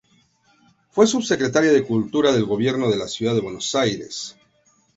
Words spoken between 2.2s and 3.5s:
del Gobierno de la Ciudad de